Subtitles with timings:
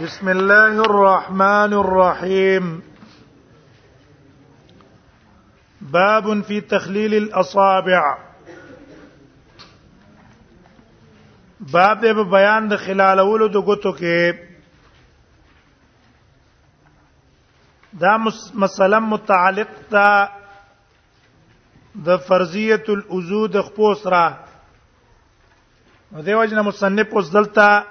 [0.00, 2.80] بسم الله الرحمن الرحيم
[5.80, 8.18] باب في تخليل الاصابع
[11.60, 14.34] باب به بیان د اولو د ګوتو کې
[18.00, 20.28] دا مسله متعلق ده
[22.06, 24.38] د فرضیه الوضو د خپوسره
[26.24, 27.84] دیوژن مصنف اوس دلته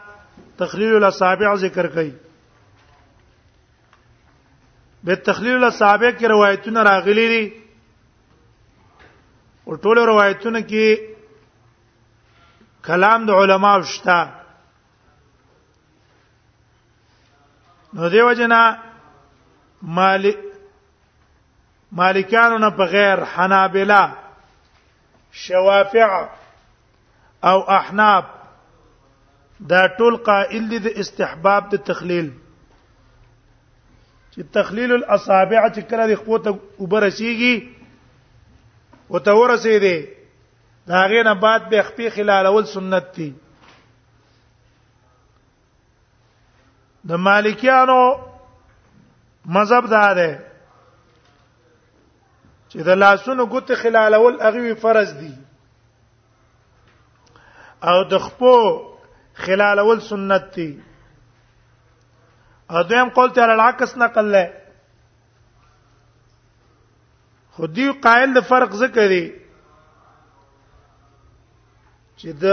[0.61, 2.13] تخلیل الاصابع ذکر کړي
[5.09, 7.45] به تخلیل الاصابع کې روایتونه راغلي دي
[9.67, 10.99] او ټول روایتونه کې
[12.89, 14.33] کلام د علماو شته
[17.99, 18.59] نو دیو جنا
[19.95, 20.37] مالک
[22.01, 24.03] مالکانو نه بغیر حنابلہ
[25.45, 26.11] شوافع
[27.49, 28.25] او احناف
[29.69, 32.29] دا ټول قائل دي د استحباب د تخلیل
[34.33, 37.55] چې تخلیل الاصابع چې کله د قوت اوپر رسیږي
[39.11, 39.97] او ته ورسې دي
[40.93, 43.31] دا غینه بعد به خپل خلال اول سنت دي
[47.13, 48.01] د مالکیانو
[49.57, 50.31] مذهب دا ده
[52.69, 55.33] چې د لاسونو ګوت خلال اول هغه فرض دي
[57.91, 58.63] او د خپل
[59.37, 60.69] خلال اول سنت تي
[62.79, 64.45] ادم قول ته العکس نقل له
[67.57, 69.23] خودی قائل د فرق ذکر دی
[72.19, 72.45] چې د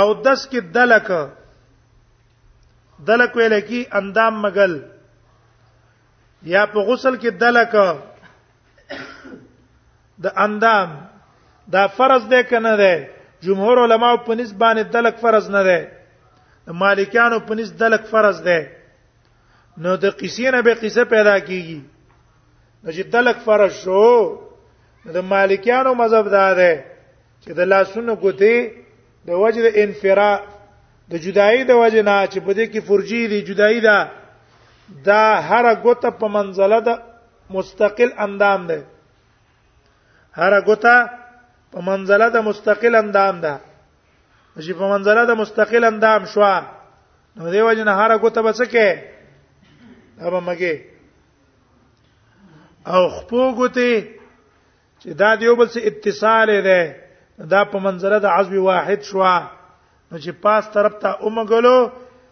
[0.00, 1.08] او دس کې دلک
[3.08, 4.78] دلک ویل کی اندام مغل
[6.54, 7.72] یا په غسل کې دلک
[10.24, 10.90] د اندام
[11.72, 12.94] دا فرض دی کنه دی
[13.44, 15.78] جمهور علما په نسبانه دلک فرض نه ده
[16.82, 18.58] مالکیانو په نسبت دلک فرض ده
[19.82, 21.80] نو د قصې نه به قصه پیدا کیږي
[22.82, 24.38] نو چې دلک فرض شو
[25.16, 26.72] د مالکیانو مذهب دا ده
[27.42, 28.56] چې د لاسونو ګوتې
[29.28, 30.32] د وجد انفرا
[31.12, 33.98] د جدایي د وجه نه چې په دې کې فرجي دي جدایي ده
[35.08, 36.94] دا هر ګوته په منزله ده
[37.56, 38.78] مستقل اندام ده
[40.40, 40.94] هر ګوته
[41.72, 43.54] په منزله د مستقل اندام ده
[44.64, 46.42] چې په منزله د مستقل اندام شو
[47.36, 48.88] نو دیو جن هر کوته بچکه
[50.18, 50.74] دا به مګي
[52.86, 53.92] او خپوګوتی
[55.00, 56.80] چې دا دیو بل څه اتصال ده
[57.52, 59.18] دا په منزله د عزم واحد شو
[60.10, 61.78] نو چې پاس طرف ته اومګلو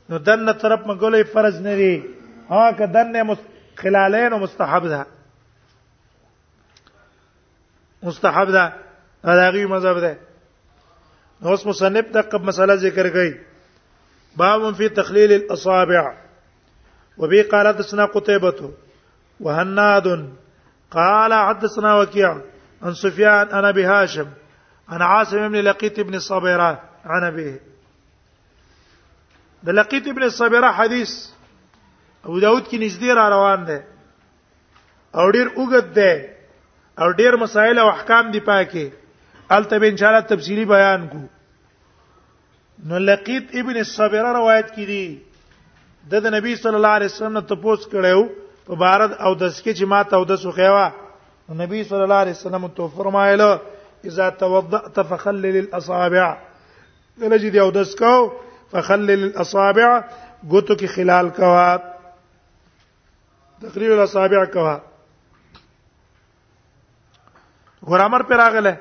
[0.09, 2.05] نو دنه طرف مګلې فرض نه دی
[2.51, 3.37] ها که دنه
[3.77, 5.07] خلالین او مستحب ده
[8.03, 8.73] مستحب ده
[9.35, 10.19] دا غي مذهب ده
[11.45, 13.35] اوس مصنف دغه مساله ذکر کړي
[14.37, 16.05] باب فی تخلیل الاصابع
[17.19, 18.71] وبه قال حدثنا قتيبة
[19.41, 20.31] وهناد
[20.91, 22.35] قال حدثنا وكيع
[22.83, 24.29] عن سفيان انا ابي هاشم
[24.89, 27.61] عن عاصم بن لقيط بن صبيرة عن ابيه
[29.63, 31.27] د لقيط بن صبيرة حديث
[32.25, 33.85] ابو داود کې نږدې را روان ده
[35.15, 36.25] او ډیر وګد ده
[36.99, 39.06] او ډیر مسائل او احکام دی پاکه
[39.53, 41.19] الته به ان شاء الله تفصیلی بیان کو
[42.91, 48.25] نو لقیت ابن الصبر روایت کړي د نبی صلی الله علیه وسلم ته پوس کړو
[48.71, 50.89] په بارد او دسکه چې ما ته او دسو خیوا
[51.61, 53.61] نبی صلی الله علیه وسلم ته فرمایله
[54.13, 56.27] اذا توضأت فخلل الاصابع
[57.21, 58.15] دلجی دی او دسکو
[58.73, 61.77] فخلل الاصابع ګوتو کې خلال کوا
[63.63, 64.77] تقریبا الاصابع کوا
[67.89, 68.77] غرامر پر راغله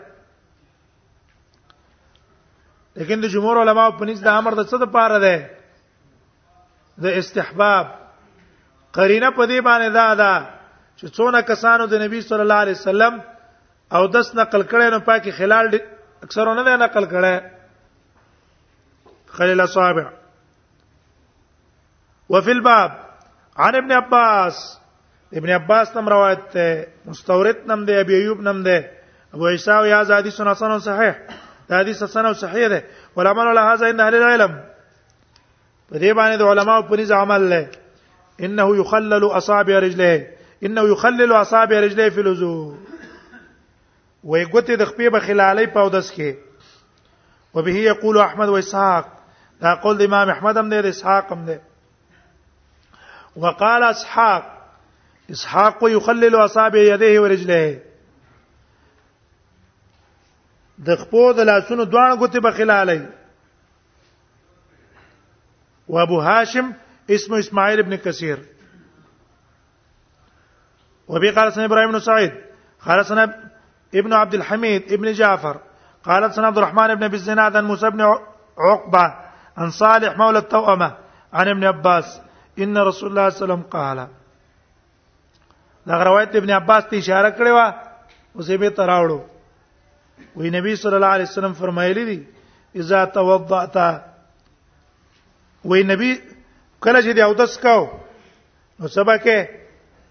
[2.98, 5.36] لیکن د جمهور علما په نس د امر د څه د پاره ده
[7.06, 7.86] د استحباب
[8.98, 10.34] قرینه په دې باندې دا ده
[11.00, 13.14] چې څونه کسانو د نبی صلی الله علیه وسلم
[14.00, 15.68] او دس نقل کړي نو پاکي خلال
[16.26, 17.36] اکثرونه نه نقل کړي
[19.40, 20.06] خلل اصابع
[22.36, 22.92] وفي الباب
[23.64, 24.62] عن ابن عباس
[25.40, 28.92] ابن عباس نم روایت ته مستورد نم ده ابي ايوب نم ده
[29.34, 31.20] ابو عيسى يا زادي سنن صحيح
[31.70, 32.84] دا حدیث حسن او صحیح ده
[33.18, 34.56] علماء له هاذا ان اهل العلم
[35.90, 37.70] په دې باندې د علماء په نيز عمل له
[38.48, 40.28] انه يخلل اصابع رجله
[40.64, 42.78] انه يخلل اصابع رجله في الوضوء
[44.24, 46.36] وي ګوتې د خپې په خلالې په اودس کې
[47.54, 49.06] وبه يقول احمد واسحاق
[49.66, 51.58] دا قول د امام احمد هم دی د اسحاق هم دی
[53.44, 54.44] وقال اسحاق
[55.36, 57.76] اسحاق يخلل اصابع يديه ورجليه
[60.84, 62.96] د خپو د لاسونو دوه غوتې په خلاله
[65.90, 66.66] او ابو هاشم
[67.10, 68.00] اسمه اسماعيل ابن او
[71.08, 72.34] وبي قال سنة ابراهيم بن سعيد
[72.86, 73.34] قال سنة
[73.96, 75.58] ابن عبد الحميد ابن جعفر
[76.04, 78.02] قال سنة عبد الرحمن بن بالزناد عن موسى بن
[78.58, 79.16] عقبة
[79.58, 80.98] عن صالح مولى التوأمة
[81.34, 82.22] عن ابن عباس
[82.60, 84.08] ان رسول الله صلى الله عليه وسلم قال
[85.86, 87.58] دا روایت ابن عباس ته اشاره کړې و
[88.36, 89.35] او زه به تراوړو
[90.38, 92.24] وی نبی صلی الله علیه وسلم فرمایلی دي
[92.82, 93.78] اذا توضأت
[95.66, 96.14] وی نبی
[96.82, 97.88] کله چې دی او دس کاو
[98.80, 99.48] نو سبا کې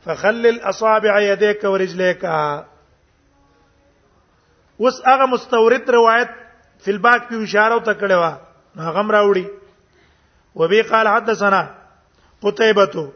[0.05, 2.65] فخلل اصابع يديك ورجليك اوس
[5.07, 6.29] هغه مستورد روایت
[6.85, 8.39] فل باک په اشاره ته کړه وا
[8.79, 9.47] هغه مراوړي
[10.55, 11.75] وبي قال حدثنا
[12.43, 13.09] قتيبه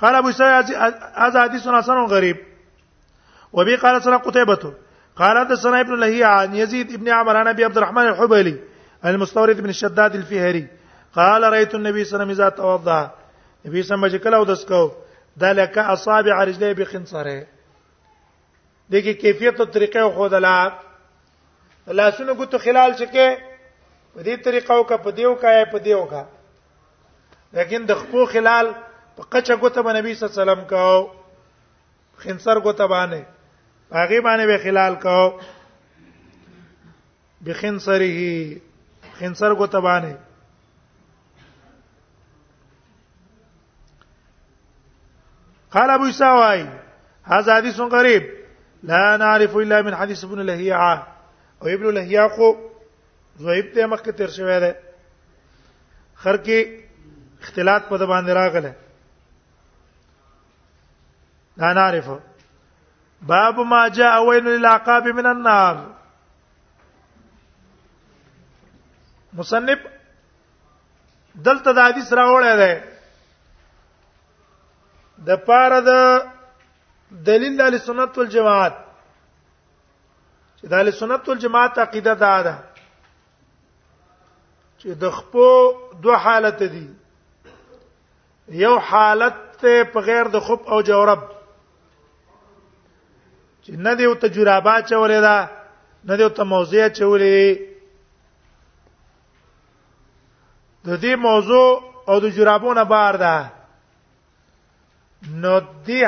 [0.00, 0.74] قال ابو سعيد
[1.16, 2.36] هذا حديث حسن غريب
[3.52, 4.72] وبي قال سنا قتيبه
[5.16, 8.60] قال حدثنا ابن لهيعة عن يزيد بن عمرو عن ابي عبد الرحمن الحبيلي
[9.04, 10.66] عن المستورد بن الشداد الفهري
[11.14, 13.10] قال رايت النبي صلى الله عليه وسلم اذا توضا
[13.66, 14.78] نبی سم چې کله ودس کو
[15.40, 17.36] ذلک اصابع رجلي بخنصره
[18.96, 20.54] دغه کیفیت او طریقه خو دلا
[21.86, 23.36] لاسونه ګوتو خلال چکه
[24.16, 26.24] په دې طریقه او کا په دیو کا په دیو کا
[27.52, 28.72] لیکن د خپو خلال
[29.16, 30.84] په قچه ګوتو باندې نبی صلی الله علیه وسلم کو
[32.24, 33.41] خنصر ګوتو باندې
[33.92, 35.40] هغه باندې به خلال کو
[37.46, 38.20] بخنصره
[39.18, 40.18] خنصر کو تبانه
[45.76, 46.66] قال ابو سواي
[47.24, 48.22] هذا حديث قريب
[48.82, 51.06] لا نعرف الا من حديث ابن لهيعه
[51.62, 52.56] او ابن لهيعه کو
[53.42, 54.72] ضعیف ته مخکې تیر شوی دی
[56.24, 56.66] خر کې
[57.42, 58.74] اختلاط په د باندې راغله
[61.56, 62.20] لا نعرفه
[63.22, 65.94] باب ما جاء ويل للعقاب من النار
[69.32, 69.78] مصنف
[71.34, 72.74] دلته د حدیث راوړی دی
[75.28, 75.90] د پاره د
[77.28, 78.74] دلیل د سنت والجماعت
[80.58, 82.54] چې د سنت والجماعت عقیده دا ده
[84.78, 85.46] چې د خپو
[86.06, 86.88] دوه حالت دي
[88.62, 89.36] یو حالت
[89.92, 91.22] په غیر د خپ او جورب
[93.64, 95.38] چې نه دی او ته جرابا چولې دا
[96.04, 97.58] نه دی او ته موضوع چولې
[100.86, 101.68] د دې موضوع
[102.08, 103.50] او د جرابونو بار ده
[105.42, 106.00] نو دې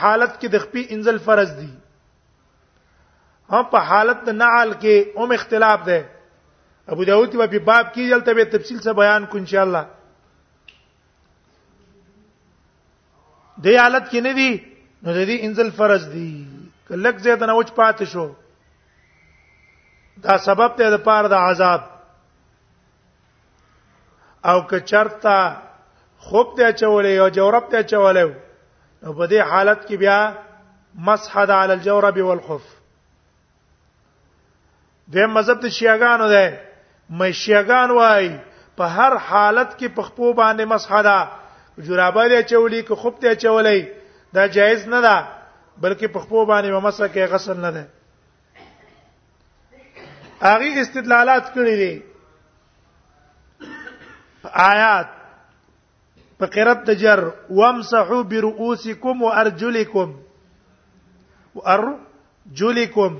[0.00, 1.70] حالت کې د خپې انزل فرض دي
[3.50, 6.08] هم په حالت د نعل کې هم اختلاف ده
[6.88, 9.86] ابو داود په باب کې یلته به تفصیل سره بیان کو ان شاء الله
[13.64, 14.52] دې حالت کې نه دي
[15.02, 16.55] نو د دې انزل فرض دي
[16.90, 18.32] لک زید نه وچ پات شو
[20.22, 21.80] دا سبب ته د پاره د عذاب
[24.44, 25.56] او که چرتا
[26.18, 28.30] خوب ته چولې او جورب ته چولې
[29.02, 30.32] نو په دې حالت کې بیا
[31.08, 32.62] مسحد علی الجورب والخف
[35.12, 36.58] دیم مذهب ته شیعاګانو ده
[37.10, 38.38] مې شیعاګان وای
[38.76, 41.28] په هر حالت کې پخپو باندې مسحدا
[41.78, 43.88] جورابه له چولې که خوب ته چولې
[44.34, 45.16] دا جایز نه ده
[45.82, 47.84] بلکې په خپل باندې مسح کې غسل نه ده
[50.50, 51.92] هغه استدلالات کړی دي
[54.72, 55.08] آیات
[56.38, 57.18] په قرات تجر
[57.58, 60.10] وامسحوا برؤوسکم وارجلکم
[61.54, 63.12] وارجلکم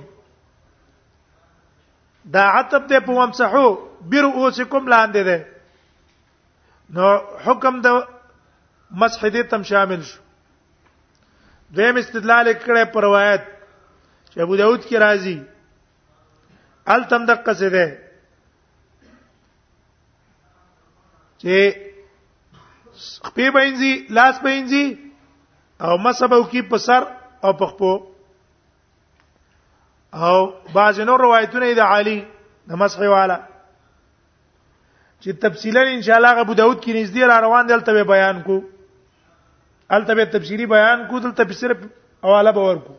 [2.35, 3.69] دا عتب دې په وامسحوا
[4.13, 5.39] برؤوسکم لاندې ده
[6.97, 7.17] نو
[7.49, 8.07] حکم د
[9.01, 10.21] مسح دې تم شامل شو
[11.75, 13.41] دویم استدلال کړه پر روایت
[14.33, 15.41] چې ابو داود کی راضی
[16.95, 17.87] ال تم دقه څه ده
[21.43, 21.55] چې
[23.27, 24.87] خپې بینځي لاس بینځي
[25.87, 27.03] او مسبو کی په سر
[27.45, 27.93] او په خپو
[30.23, 30.37] او
[30.75, 32.19] بعض نور روایتونه د علی
[32.69, 33.39] د مسخي والا
[35.23, 38.63] چې تفصیلا ان شاء الله ابو داود کې نږدې را روان دلته بیان کوو
[39.91, 41.77] الته به تفسیری بیان کو دلته صرف
[42.23, 42.95] حواله به ورکو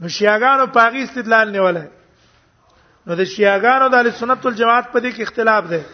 [0.00, 1.86] نو شیعاګانو پاغي استدلال نیولای
[3.06, 5.84] نو د شیعاګانو د اهل سنت والجماعت په دې کې اختلاف ده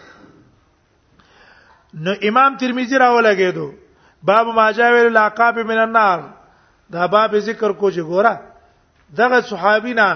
[1.95, 3.73] نو امام ترمذی راولګې دو
[4.23, 6.21] باب ما جاء العقاب من النار
[6.93, 8.35] دا باب ذکر کو چې ګوره
[9.17, 10.09] دغه صحابینا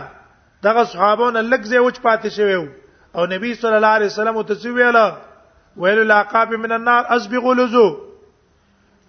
[0.62, 2.54] دغه صحابون لګځه وچ پاتې شوی
[3.14, 4.96] او نبی صلی الله علیه وسلم ته ویل
[5.76, 7.88] ویل العقاب من النار اصبغوا لزو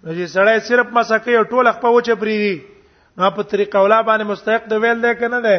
[0.04, 2.52] نو چې سړی صرف مسکه یو ټوله خپل وچه پریری
[3.18, 5.56] نو په طریقه ولا باندې مستحق دی ویل دی کنه دی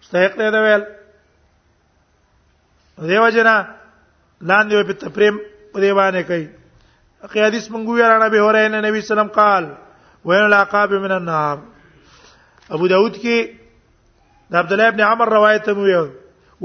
[0.00, 0.86] مستحق دی دی ویل
[3.10, 3.54] دیو جنا
[4.50, 5.38] لاندې په تپریم
[5.72, 6.48] په دی باندې کوي
[7.28, 9.68] اخی حدیث مونږ ویل نبی هره نه نبی سلام قال
[10.30, 11.58] وین العقاب من النار
[12.70, 13.48] ابو داود کې
[14.50, 16.02] د عبد الله ابن عمر روایت مو یو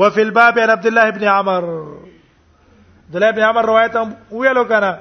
[0.02, 4.92] وفي الباب عن عبد الله ابن عمر عبد الله ابن عمر روایت مو ویلو کنه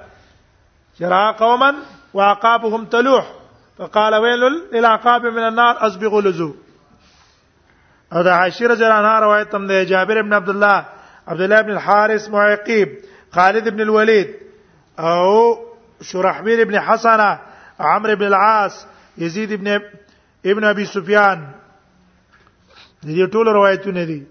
[1.00, 1.76] جرى قوما
[2.14, 3.32] وعقابهم تلوح
[3.78, 4.40] فقال ويل
[4.72, 6.54] للعقاب من النار اسبغوا لزو
[8.12, 10.84] او دا عائشه رضی الله عنها ده جابر بن عبد الله
[11.28, 12.88] عبد الله بن الحارث معقيب
[13.32, 14.28] خالد بن الوليد
[14.98, 15.58] او
[16.02, 17.38] شرحبيل بن حسنه
[17.80, 18.86] عمرو بن العاص
[19.18, 19.80] يزيد بن
[20.46, 21.48] ابن ابي سفيان
[23.02, 24.22] دي ټول روایتونه دي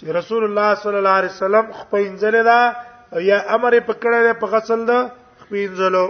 [0.00, 2.72] چې رسول الله صلی الله علیه وسلم خپل انځله دا
[3.22, 5.10] یا امر پکړل په غسل ده
[5.52, 6.06] وینځلو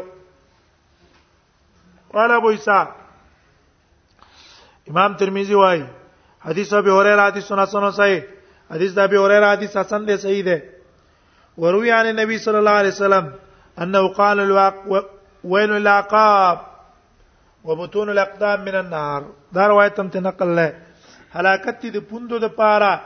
[2.14, 2.80] قال ابو عيسى
[4.90, 5.84] امام ترمذی وايي
[6.46, 8.20] حدیث ابي هريره حدیث سنا سنا صحیح
[8.74, 10.56] حدیث ابي هريره حدیث حسن دي صحیح ده
[11.58, 13.32] وروي عن النبي صلى الله عليه وسلم
[13.82, 14.74] انه قال الواق
[15.44, 16.58] ويل العقاب
[17.64, 20.72] وبطون الاقدام من النار دا روایت هم ته نقل لای
[21.32, 23.00] هلاکت دي پوندو د پاره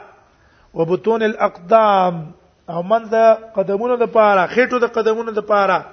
[0.75, 2.33] وبطون الاقدام
[2.71, 3.13] او منځ
[3.57, 5.85] قدمونو د پاره خېټو د قدمونو د پاره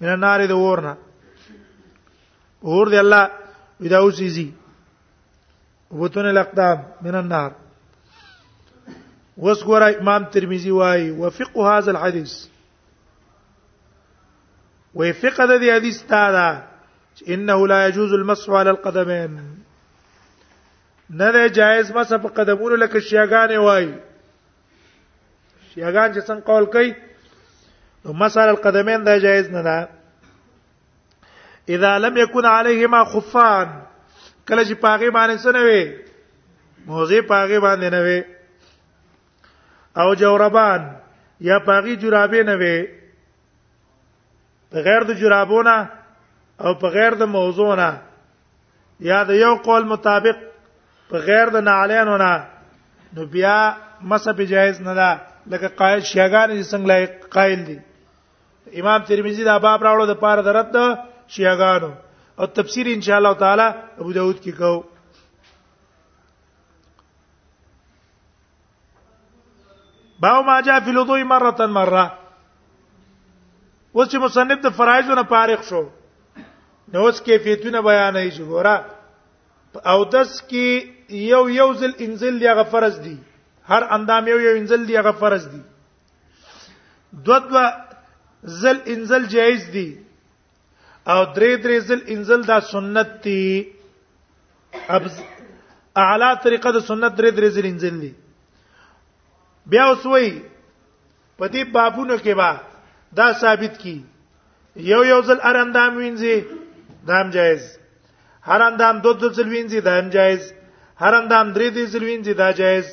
[0.00, 0.94] من النار د ورنه
[2.68, 3.24] ور دی الله
[3.86, 4.48] وداو اوسېږي
[5.90, 7.52] وبتون الاقدام من النار
[9.46, 12.32] واسقر امام ترمذي واي وفق هذا الحديث
[14.94, 16.68] ويفق هذا الحديث تعالى
[17.28, 19.40] انه لا يجوز المسح على القدمين
[21.10, 23.94] نه جائز مسح على القدمين لکه شیاګانې وای
[25.74, 26.94] شیاګان قول کوي
[28.04, 29.88] نو مسال القدمین دا جایز نه ده
[31.76, 33.68] اذا لم يكن عليهما خفان
[34.48, 35.84] کله چې پاغه باندې سره وي
[36.88, 38.20] موزه پاغه باندې نه وي
[40.02, 40.80] او جوربان
[41.48, 42.78] یا پاغي جورابې نه وي
[44.72, 45.76] بغیر د جورابونه
[46.60, 47.90] او بغیر د موضوعونه
[49.12, 50.36] یا د یو قول مطابق
[51.14, 52.34] بغیر د نعلینو نه
[53.16, 53.58] نو بیا
[54.12, 55.10] مسه به جایز نه ده
[55.54, 57.78] لکه قائل شیګان چې څنګه قائل دي
[58.80, 60.76] امام ترمذی دا باب راوړو د پاره د رد
[61.34, 61.90] شیعاګانو
[62.38, 63.66] او تفسیر ان شاء الله تعالی
[64.02, 64.74] ابو داود کې کو
[70.24, 75.84] باو ما جاء فی الوضوء مره مره اوس چې مصنف د فرایضو نه فارغ شو
[76.94, 78.76] نو اوس کیفیتونه بیانای شي ګوره
[79.92, 80.66] او دس کې
[81.30, 83.18] یو یو ذل انزل یا غفرز دي
[83.70, 85.62] هر اندام یو یو انزل دی هغه فرض دی
[87.26, 87.62] دو دو
[88.44, 89.88] زل انزل جایز دي
[91.12, 93.44] او درې درې زل انزل دا سنت دي
[94.96, 95.14] ابز
[96.02, 98.12] اعلی طریقه د سنت درې درې زل انزل دي
[99.72, 100.30] بیا اوس وای
[101.38, 102.50] په دې بابونو کې با
[103.22, 103.96] دا ثابت کی
[104.90, 106.44] یو یو زل ار اندام وینځي
[107.08, 107.64] دام جایز
[108.46, 110.52] هر اندام دو دو زل وینځي دام جایز
[111.00, 112.86] هر اندام درې درې زل وینځي دا جایز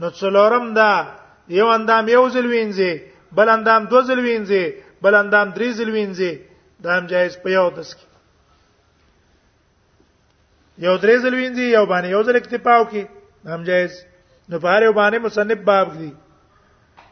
[0.00, 0.90] نو څلورم دا
[1.58, 2.92] یو اندام یو زل وینځي
[3.34, 4.64] بل اندام دو ځل وینځي
[5.02, 6.32] بل اندام درې ځل وینځي
[6.84, 8.06] دا هم جایز په یو دس کې
[10.86, 13.04] یو درې ځل وینځي یو باندې یو ځل اکتفا وکي
[13.44, 13.92] دا هم جایز
[14.50, 16.12] نو په اړه باندې مصنف باب دی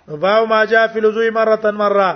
[0.08, 2.10] نو باو ما جاء في الوضوء مره مره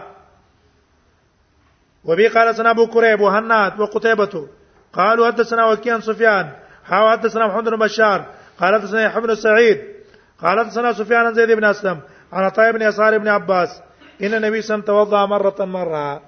[2.04, 4.46] وبي قال سنا ابو كريب وهنات وقتيبة
[4.92, 6.52] قالوا حدثنا وكيع سفيان
[6.84, 8.20] حاو حدثنا محمد بن بشار
[8.58, 9.78] قال حدثنا يحيى سعيد
[10.42, 12.00] قال حدثنا سفيان بن زيد بن اسلم
[12.32, 13.82] عن طيب بن يسار بن عباس
[14.26, 16.18] ان نبی سم توضا مره مره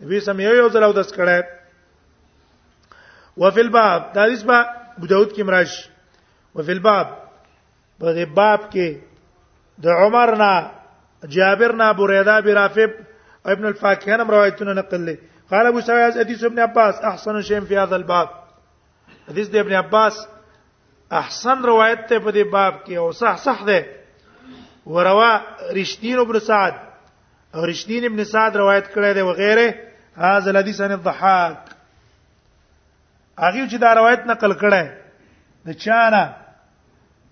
[0.00, 1.48] نبی سم یو یو ځل او دس کړه
[3.42, 4.58] وفي الباب دا حدیث با
[4.98, 5.74] ابو داود کې مراش
[6.54, 7.06] وفي الباب
[8.00, 8.96] په باب کې
[9.82, 10.70] د عمر نه
[11.34, 12.90] جابر نه بریدا برافب
[13.46, 15.18] ابن الفاكهه هم روایتونه نقل لې
[15.50, 18.28] قال ابو سعيد حديث ابن عباس احسن شيء في هذا الباب
[19.28, 20.22] حدیث د ابن عباس
[21.20, 23.86] احسن روایت ته په دې باب کې او صح صح ده
[24.96, 25.32] وروا
[25.82, 26.83] رشتین ابن سعد
[27.54, 29.68] او رشدین ابن سعد روایت کړی دی وغيره
[30.22, 31.58] هاذ الحديث عن الضحاك
[33.40, 34.84] هغه چې دا روایت نقل کړی
[35.68, 36.22] د چانه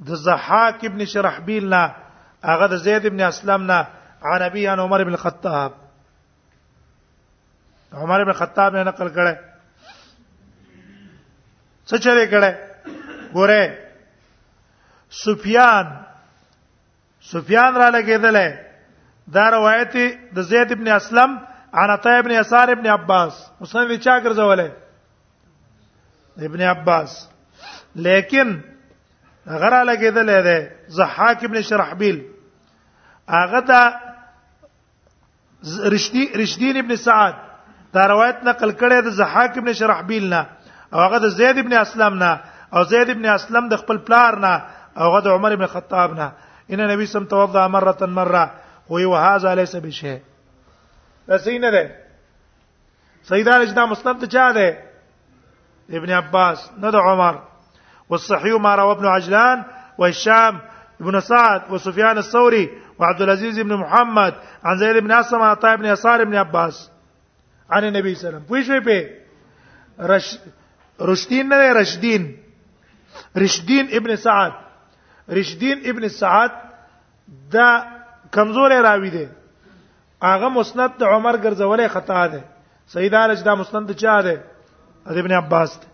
[0.07, 1.83] د زحاک ابن شرحبیل نه
[2.53, 3.81] هغه د زید ابن اسلم نه
[4.31, 5.71] عن ابي عن عمر بن الخطاب
[7.93, 9.35] عمر بن الخطاب نه نقل کړی
[11.87, 12.55] څه چره کړی
[13.39, 13.65] ګوره
[15.29, 15.87] سفیان
[17.37, 18.37] سفیان را لګیدل
[19.37, 19.93] دا روایت
[20.37, 21.31] د زید ابن اسلم
[21.81, 24.71] عن عطا ابن يسار ابن عباس مسند چا ګرځولې
[26.49, 27.11] ابن عباس
[28.07, 28.49] لیکن
[29.63, 30.59] غره لګیدل دی
[30.99, 32.17] زحاک ابن شرحبیل
[33.37, 33.83] هغه دا
[35.95, 37.35] رشدی رشدین ابن سعد
[37.95, 40.43] دا روایت نقل کړی د زحاک ابن شرحبیل نه
[40.93, 42.33] او هغه د زید ابن اسلم نه
[42.77, 44.55] او زید ابن اسلم د خپل پلار نه
[44.99, 46.29] او هغه د عمر ابن خطاب نه
[46.75, 48.45] ان نبی سم توضا مره مره
[48.93, 50.21] وی وهذا ليس بشيء
[51.29, 51.91] دا ده
[53.23, 54.79] سیدا رجدا چې چا ده
[55.91, 57.43] ابن عباس نه ده عمر
[58.11, 59.65] والصحيح ما روى ابن عجلان
[59.99, 60.61] وهشام
[61.01, 64.35] ابن سعد وسفيان الثوري وعبد العزيز بن محمد
[64.65, 66.91] عن زيد بن اسلم عن طيب بن يسار بن عباس
[67.71, 69.09] عن النبي صلى الله عليه وسلم پوښوي په
[70.07, 70.39] رش
[71.01, 72.39] رشدين نه رشدين
[73.37, 74.53] رشدين ابن سعد
[75.31, 76.51] رشدين ابن سعد
[77.51, 78.02] دا
[78.37, 79.25] کمزور راوی دی
[80.33, 82.41] اغه مسند عمر ګرځولې خطا ده
[82.93, 84.35] سید علی مسند چا ده
[85.23, 85.87] ابن عباس ده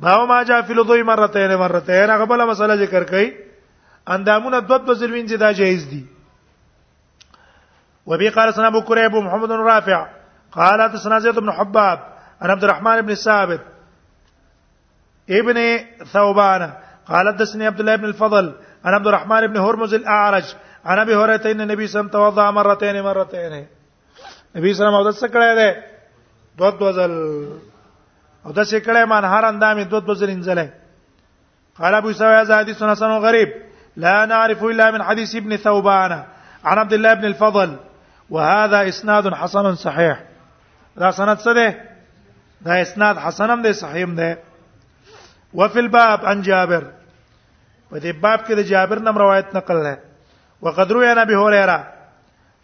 [0.00, 3.32] باو ما جا فی لضوی مرتين مرتين هغه بل مسله ذکر کړي
[4.14, 6.04] اندامونه دوت دو زروین دا جایز دی
[8.06, 10.06] وبي قال سنا ابو كريب ومحمد بن رافع
[10.52, 11.98] قال تسنا زيد بن حباب
[12.42, 13.60] انا عبد الرحمن بن ثابت
[15.30, 15.58] ابن
[16.04, 16.70] ثوبان
[17.08, 18.54] قال حدثني عبد الله بن الفضل
[18.86, 20.54] انا عبد الرحمن بن هرمز الاعرج
[20.88, 23.52] عن ابي هريره ان النبي صلى الله عليه وسلم توضا مرتين مرتين
[24.56, 25.68] نبی صلى الله عليه وسلم کړه ده
[26.58, 27.12] دو دو ځل
[28.46, 30.68] او د څه کړه مان هر اندامي دو دو ځل انځله
[31.78, 33.48] قال ابو سوي هذا حديث حسن غريب
[33.96, 36.12] لا نعرف الا من حديث ابن ثوبان
[36.68, 37.70] عن عبد الله بن الفضل
[38.30, 40.16] وهذا اسناد حسن صحيح
[41.00, 41.68] دا سند څه ده
[42.66, 43.16] دا اسناد
[43.50, 44.30] هم ده صحیحم ده
[45.58, 46.82] وفي الباب عن جابر
[47.92, 50.07] په دې باب کې د جابر نم روایت نقل ده
[50.62, 51.86] وقد روي ابي هريره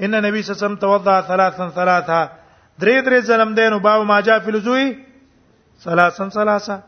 [0.01, 2.23] ان النبي صلى الله عليه وسلم توضا ثلاثا ثلاثا
[2.81, 4.97] درې درې ظلم دین او ما جاء في الوضوء
[5.85, 6.83] ثلاثا ثلاثا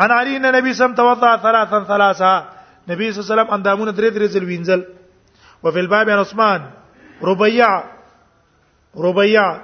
[0.00, 2.34] انا علي ان النبي صلى الله عليه وسلم توضا ثلاثا ثلاثا
[2.88, 4.82] نبی صلى الله عليه وسلم اندامونه درې درې ځل وینځل
[5.62, 6.60] وفي الباب عن عثمان
[7.22, 7.82] ربيع
[8.96, 9.56] ربيع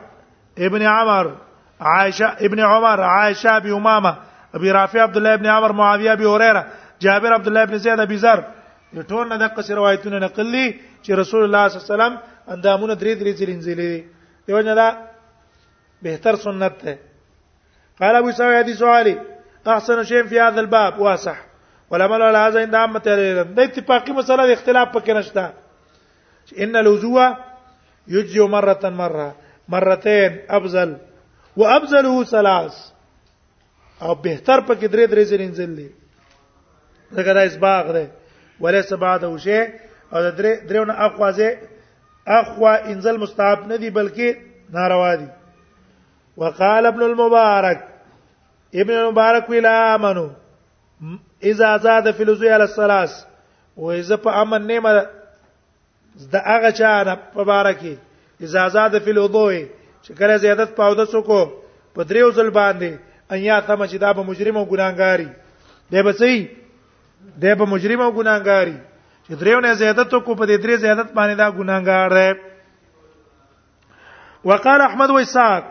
[0.59, 1.33] ابن عمر
[1.81, 4.17] عائشة ابن عمر عائشة أبي أمامة
[4.55, 6.67] أبي رافع عبد الله ابن عمر معاوية أبي هريرة
[7.01, 8.45] جابر عبد الله بن زيد أبي ذر
[8.97, 10.67] نو ټول نه د قصې روایتونه نقل دي
[11.05, 12.15] چې رسول الله صلی الله علیه وسلم
[12.55, 13.95] اندامونه درې درې ځلې انځلې
[14.47, 14.89] دیو نه دا
[16.03, 16.97] به تر سنت ده
[18.01, 19.15] قال ابو سعيد حديث علي
[19.75, 21.37] احسن شيء في هذا الباب واسع
[21.91, 25.53] والعمل على هذا عند عامه العلم د اتفاقي مسله د اختلاف پکې نشته
[26.65, 27.31] ان الوضوء
[28.17, 29.29] يجزي مره مره
[29.77, 30.97] مرتين افضل
[31.57, 32.75] وابذله ثلاث
[34.03, 35.91] او بهتر پکې درې درې ځلې انځلې
[37.17, 38.05] دغه دا باغ ده
[38.61, 39.61] ولې سبا ده وشه
[40.13, 41.57] او د درې درېونه اخوازه
[42.39, 44.37] اخوا انزل مستحب نه دي بلکې
[44.79, 45.27] ناروا دي
[46.37, 47.85] وقال ابن المبارك
[48.75, 50.29] ابن المبارك ویلا امنو
[51.51, 53.09] اذا زاد في الوضوء على الصلاه
[53.77, 55.07] واذا په امن نیمه
[56.35, 57.97] د هغه چا نه مبارکي
[58.41, 59.65] اذا زاد في الوضوء
[60.03, 61.43] چې کله زیادت پاوده سکو
[61.95, 62.91] په دریو ځل باندې
[63.37, 65.29] ایا ته مجدا به مجرم او ګناګاری
[65.91, 66.47] دی به صحیح
[67.41, 68.77] دی به مجرم او ګناګاری
[69.27, 72.29] چې دریو نه زیادت کو په دې درې زیادت باندې دا ګناګار دی
[74.49, 75.65] وقال احمد و اسحاق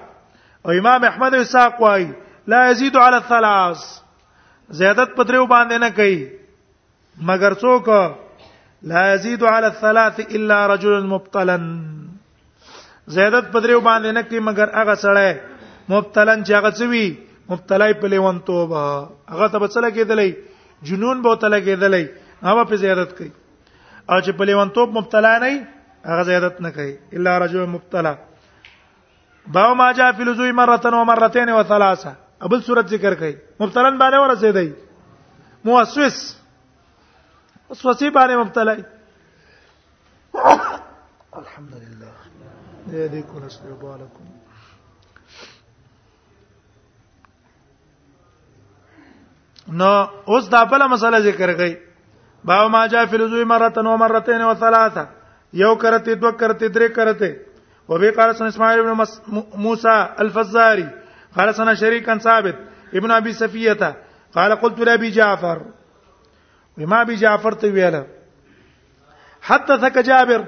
[0.66, 2.14] او امام احمد و اسحاق وايي
[2.48, 4.00] لا يزيد على الثلاث
[4.70, 6.18] زیادت پدریو باندې نه کوي
[7.22, 8.12] مگر څوک
[8.92, 11.58] لا يزيد على الثلاث الا رجل مبتلا
[13.08, 15.38] زیادت پدریو باندې نه کوي مگر هغه سړی
[15.90, 17.16] مبتلا چې هغه څوی
[17.50, 20.34] مبتلای په لیوان توبه هغه ته بچل کېدلې
[20.84, 22.04] جنون به ته لګیدلې
[22.48, 23.32] هغه په زیادت کوي
[24.10, 25.68] او چې په لیونتوب مبتلا نه
[26.10, 28.14] هغه زیادت نه کوي الا رجل مبتلا
[29.54, 34.70] باو ما جاء في لزوي مره ومرتين وثلاثه ابل صورت ذکر کوي مبتلن باندې ورسېدای
[35.66, 36.38] موسوس
[37.70, 38.74] وسوسه باندې مبتلا
[41.40, 42.12] الحمدلله
[42.90, 44.26] يهديكم ويصلح بالكم
[49.68, 49.90] نو
[50.30, 51.74] اوس دا بل مسله ذکر کړي
[52.46, 55.06] باو ما جاء فی الوضوء مرتن و مرتين و ثلاثه
[55.62, 57.32] یو کرتی دو کرتی درې کرتی
[57.90, 59.04] و به قال سن اسماعیل ابن
[59.66, 60.86] موسی الفزاری
[61.36, 62.56] قال سن شریک ثابت
[63.00, 63.96] ابن ابي صفيه
[64.36, 65.58] قال قلت لابي جعفر
[66.78, 68.06] وما ابي جعفر ته ویاله
[69.42, 70.46] حتى ثك جابر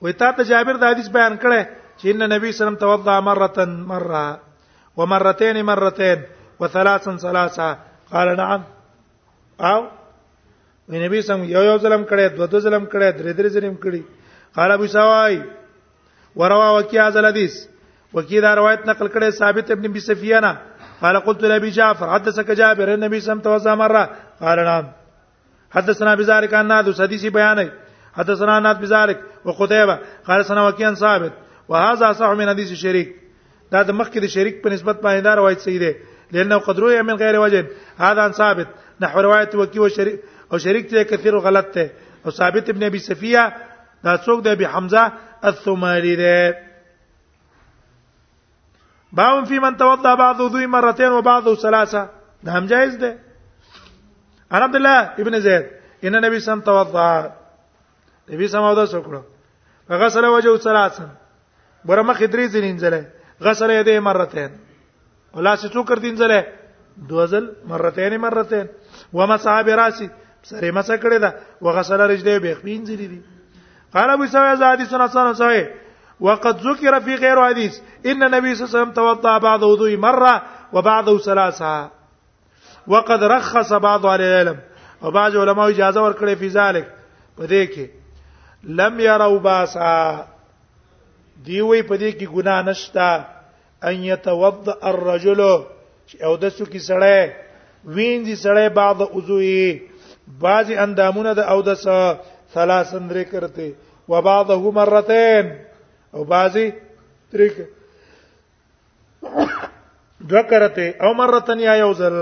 [0.00, 4.40] ويتا ته جابر دا حدیث بیان کړي چې ان نبی وسلم توضا مره مره
[5.00, 6.22] ومرتين مرتين
[6.60, 7.76] وثلاثا ثلاثه
[8.14, 8.62] قال نعم
[9.68, 9.78] او
[11.04, 14.02] نبی سم یو یو ظلم کړي دو دو ظلم کړي درې درې ظلم کړي
[14.56, 15.42] قال ابو سوای
[16.38, 17.54] وروا وکی هذا الحديث
[18.16, 20.44] وکی دا روایت نقل کړي ثابت ابن ابي سفيان
[21.02, 24.02] قال قلت لابي جعفر حدثك جابر النبي صلى الله عليه وسلم مره
[24.44, 24.86] قال نعم
[25.76, 27.70] حدثنا بذلك ان هذا حديث بيان
[28.18, 31.32] حدثنا نات بذلك وقتيبه قال سنا وكيان ثابت
[31.68, 33.08] وهذا صح من حديث شريك
[33.72, 37.02] دا د مخکې د شریک په نسبت باندې دا روایت صحیح ده لأنه قد روي
[37.02, 37.66] من غير وجه
[37.96, 38.66] هذا عن ثابت
[39.00, 40.20] نحو رواية وكي وشريك
[40.52, 41.90] او شریک كثير کثیر غلط ته
[42.26, 43.56] او ثابت ابن ابي صفيه
[44.04, 45.12] دا سوق ده ابي حمزه
[45.44, 46.58] الثماري ده
[49.12, 52.10] باون في من توضا بعض وضوء مرتين وبعض ثلاثه
[52.42, 53.18] ده هم جائز ده
[54.52, 55.66] انا عبد الله ابن زيد
[56.04, 57.32] ان النبي نبی سم توضا
[58.28, 59.22] النبي صلى الله عليه وسلم
[59.88, 61.08] فغسل وجهه ثلاثه
[61.84, 63.04] برمخ خدري انزل
[63.42, 64.50] غسل يديه مرتين
[65.36, 66.46] ولا څه څو کړ تین ځله
[67.10, 68.66] دوزل مرتين مرتين
[69.20, 70.08] ومسح براسي
[70.50, 71.30] سره مسح کړی دا
[71.68, 73.20] وغسل رجليه بخبین زری دي
[73.96, 75.64] قال ابو سوي زادي سنه سنه سوي
[76.26, 80.42] وقد ذكر في غير حديث ان النبي صلى الله عليه وسلم توضا بعض وضوء مره
[80.72, 81.90] وبعضه ثلاثه
[82.94, 84.60] وقد رخص بعض اهل العلم
[85.02, 86.86] او بعض علماء اجازه ورکړي په ذلک
[87.36, 87.86] په دې کې
[88.80, 90.24] لم يروا باسا
[91.46, 93.10] دی وی په دې کې ګناه نشتا
[93.86, 95.40] ان يتوضا الرجل
[96.24, 97.20] او دسو کی سړی
[98.26, 99.80] دي سړی بعد وضوء
[100.44, 101.82] بعض اندامونه د او دس
[102.54, 103.68] ثلاثن درې کرتے
[104.10, 105.46] و بعضه مرتين
[106.14, 106.66] او بعضي
[107.32, 107.50] درې
[110.32, 112.16] دو کرتے او مرتن یا یوزل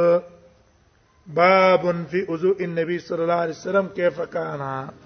[1.35, 5.02] باب فی عضو النبي صلی الله علیه وسلم کیف کانا